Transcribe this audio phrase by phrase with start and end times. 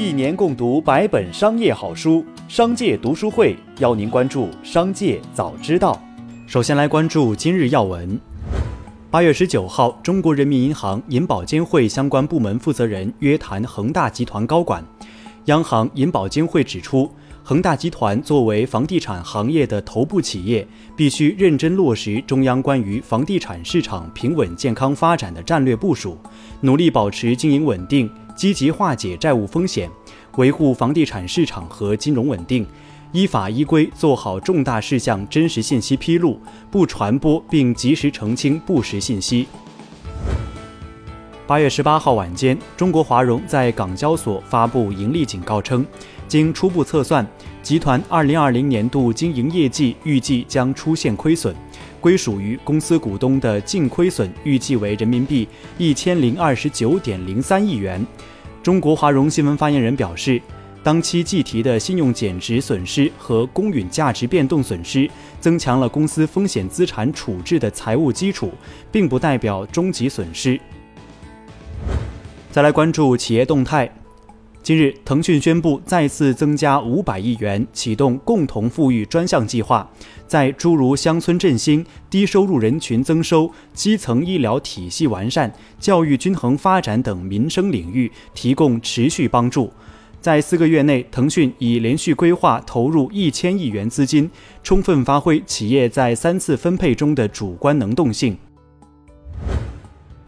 [0.00, 6.00] 一年共读百本商业好书，商界读书会邀您关注商界早知道。
[6.46, 8.18] 首先来关注今日要闻。
[9.10, 14.82] 八月十九号，中国人民银行银保监会相关部门负责人约谈恒大集团高管。
[15.44, 17.10] 央行银保监会指出，
[17.44, 26.16] 恒大集团作为房地产行业的头部企业，必须认真落实中央关于房地产市场平稳健康发展的战略部署，
[26.62, 28.10] 努力保持经营稳定。
[28.40, 29.90] 积极化解债务风险，
[30.38, 32.66] 维护房地产市场和金融稳定，
[33.12, 36.40] 依法依规做好重大事项真实信息披露，
[36.70, 39.46] 不传播并及时澄清不实信息。
[41.46, 45.84] 八月十八号晚间，中国华融在港交所发布盈利警告称，
[46.26, 47.26] 经初步测算，
[47.62, 51.54] 集团二零二零年度经营业绩预计将出现亏损。
[52.00, 55.46] 归属于公司股东的净亏损预计为人民币
[55.78, 58.04] 一千零二十九点零三亿元。
[58.62, 60.40] 中国华融新闻发言人表示，
[60.82, 65.08] 当期计提的信用减值损失和公允价值变动损失，
[65.40, 68.50] 增强了公司风险资产处置的财务基础，
[68.90, 70.58] 并不代表终极损失。
[72.50, 73.90] 再来关注企业动态。
[74.62, 79.90] 近日，腾讯宣布再次增加五百亿元，启动共同富裕专项计划，
[80.26, 89.72] 在诸如乡村振兴、低收入人群增收、基层医疗体系完善、教育均衡发展等民生领域提供持续帮助。
[90.20, 94.30] 在四个月内，腾讯已连续规划投入一千亿元资金，
[94.62, 98.36] 充分发挥企业在三次分配中的主观能动性。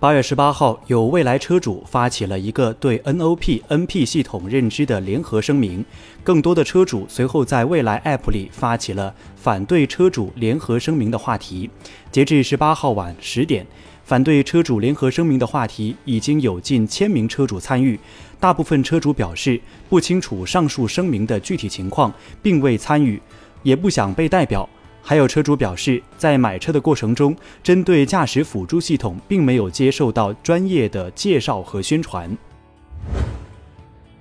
[0.00, 5.84] 八月十八号，有未来车主发起了一个对 NOP、NP 系统认知的联合声明。
[6.24, 11.68] 更多的车主随后在未来 App 里发起了反对车主联合声明的话题。
[12.10, 13.66] 截至十八号晚十点，
[14.02, 18.00] 反对车主联合声明的话题已经有近千名车主参与。
[18.40, 23.20] 大部分车主表示不清楚上述声明的具体情况，并未参与，
[23.62, 24.66] 也不想被代表。
[25.02, 32.36] 还有车主表示，在买车的过程中，针对驾驶辅助系统并没有接受到专业的介绍和宣传。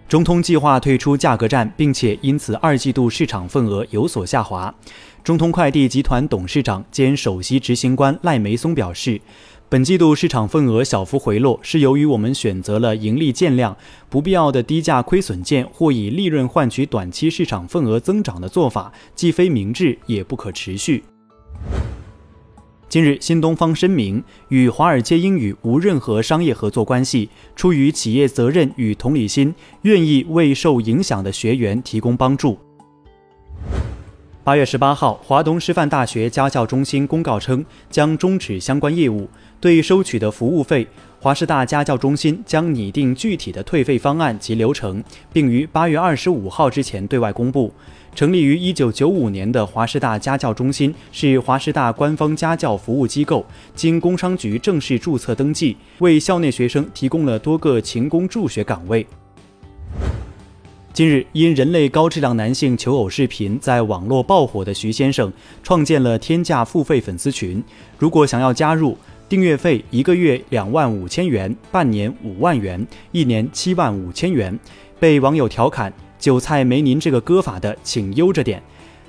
[0.07, 4.73] 中通计划退出价格战，并且因此二季度市场份额有所下滑。
[5.23, 9.21] 中通快递集团董事长兼首席执行官赖梅松表示。
[9.71, 13.77] 本季度市场份额小幅回落，是由于我们选择了盈利见量、
[14.09, 21.03] 不必要的低价亏损件或以利润换取短期市场份额增长的做法，既非明智，也不可持续。
[22.87, 29.53] 近日，新东方声明与华尔街英语无任何商业合作关系，出于企业责任与同理心，
[29.83, 32.57] 愿意为受影响的学员提供帮助。
[34.49, 39.29] 八月十八号，华东师范大学家教中心公告称，将终止相关业务。
[39.61, 40.87] 对收取的服务费，
[41.19, 47.71] 华师大家教中心将拟定具体的退费方案及流程，并于八月二十五号之前对外公布。
[48.15, 53.45] 成立于一九九五年的华师大家教中心是华师大官方家教服务机构，
[53.75, 59.05] 经工商局正式注册登记，为校内学生提供了多个勤工助学岗位。
[60.91, 65.31] 近日，因人类高质量男性求偶视频在网络爆火的徐先生，
[65.63, 67.63] 创建了天价付费粉丝群。
[67.97, 68.97] 如果想要加入，
[69.29, 74.57] 订阅费一个月两万五千元，半年五万元，一年七万五千元。
[74.99, 78.61] 被网友调侃“韭菜没您这个割法的，请悠着点”。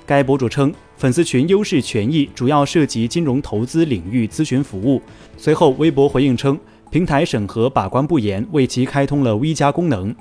[0.05, 5.01] 该博主称，粉丝群优势权益主要涉及金融投资领域咨询服务。
[5.35, 6.57] 随后，微博回应称，
[6.89, 10.15] 平台审核把关不严，为其开通了 V 加功能。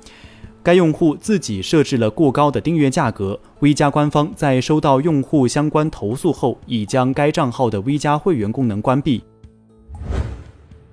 [0.63, 9.23] 该用户自己设置了过高的订阅价格，V 加官方在收到用户相关投诉后，已将该账号的 V 加会员功能关闭。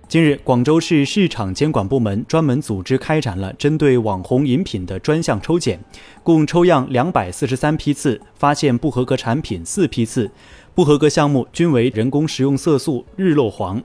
[0.08, 5.78] 近日，广州市市场监管部门专门组织开展了针对网红饮品的专项抽检，
[6.24, 10.32] 共抽样两百四十三批次，发现不合格产品四批次，
[10.74, 13.84] 不合格项目均为人工食用色素日落黄。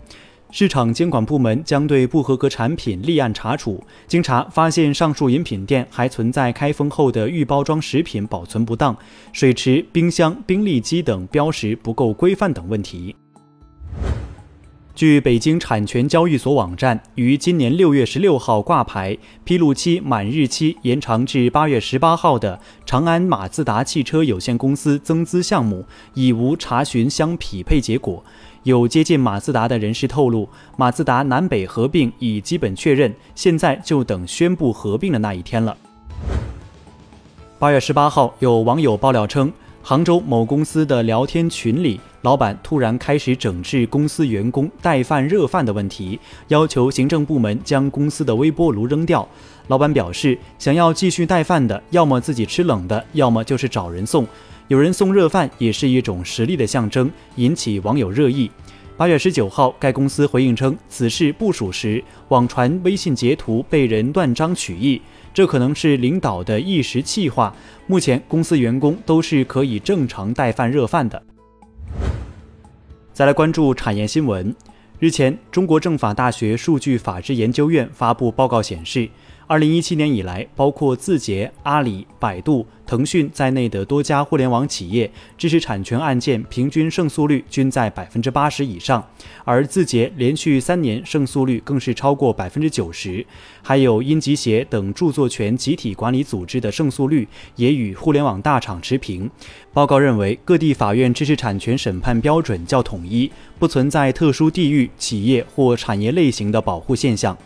[0.52, 3.82] 市场监管部门将对不合格产品立案查处。
[4.06, 8.94] 经查，发现上述饮品店还存在开封后的预包装食品保存不当、
[9.32, 13.16] 水池、冰箱、冰力机等标识不够规范等问题。
[14.94, 28.22] 据北京产权交易所网站于今年六月十六号挂牌，披露期满日期延长至八月十八号的长安马自达汽车有限公司增资项目已无查询相匹配结果。
[28.64, 30.46] 有接近马自达的人士透露，
[30.76, 35.74] 马自达南北合并已基本确认，现在就等宣布合并的那一天了。
[37.58, 39.50] 八月十八号，有网友爆料称。
[39.84, 49.28] 杭州某公司的聊天群里，老板突然开始整治公司员工带饭热饭的问题，要求行政部门将公司的微波炉扔掉。
[49.66, 54.24] 老板表示，想要继续带饭的，要么自己吃冷的，要么就是找人送。
[54.68, 58.48] 有人送热饭也是一种实力的象征，引起网友热议。
[58.94, 65.00] 八月十九号，该公司回应称此事不属实，网传微信截图被人断章取义。
[65.32, 67.54] 这可能是领导的一时气话。
[67.86, 71.20] 目前，公司员工都是可以正常带饭热饭的。
[73.14, 74.54] 再来关注产业新闻。
[75.00, 79.08] 日前，中国政法大学数据法制研究院发布报告显示。
[79.46, 89.06] 二零一七年以来，包括字节、阿里、百度、腾讯在内的多家互联网企业知识产权案件平均胜诉率均在百分之八十以上，
[89.44, 93.24] 而字节连续三年胜诉率更是超过百分之九十。
[93.62, 99.30] 还有英集协等著作权集体管理组织的胜诉率也与互联网大厂持平。
[99.72, 107.36] 报告认为，各地法院知识产权审判标准较统一，不存在特殊地域、企业或产业类型的保护现象。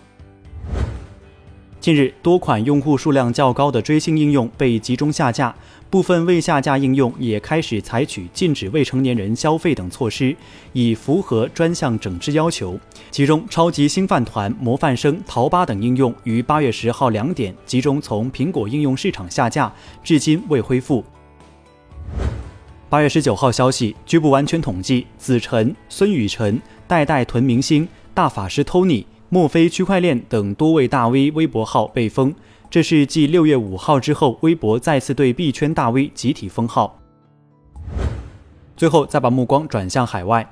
[1.87, 5.55] 近日，多款用户数量较高的追星应用被集中下架，
[5.89, 10.35] 部分未下架应用也开始采取禁止未成年人消费等措施，
[10.73, 12.77] 以符合专项整治要求。
[13.13, 19.73] 其中，超级星饭团、模范生、淘吧等应用于八月十号两点集中从苹果应用市场下架，
[20.03, 21.05] 至今未恢复。
[22.89, 29.05] 八月十九号消息，据不完全统计，子晨、孙雨晨、代代屯明星、大法师 Tony。
[29.29, 32.33] 墨菲区块链等多位大 V 微博号被封，
[32.71, 37.01] 这是继六月五号之后，微博再次对币圈大 V 集体封号。
[38.77, 40.49] 最后，再把目光转向海外，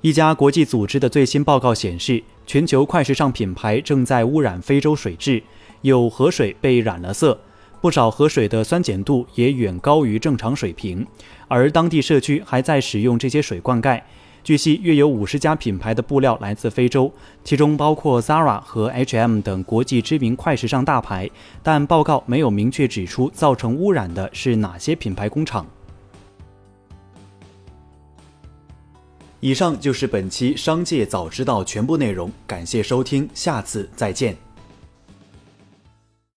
[0.00, 5.42] 一家国际组织的最新报告显示，全球快时尚品牌正在污染非洲水质，
[5.82, 7.38] 有河水被染了色，
[7.82, 11.06] 不少河水的酸碱度也远高于正常水平，
[11.48, 14.00] 而当地社区还在使用这些水灌溉。
[14.42, 17.12] 据悉，约有五十家品牌的布料来自非洲，
[17.44, 21.30] 其中包括 Zara 和 H&M 等国际知名快时尚大牌，
[21.62, 25.66] 但报告没有明确指出造成污染的是哪些品牌工厂。
[29.40, 34.49] 以上就是本期《商界早知道》全部内容，感谢收听，下次再见。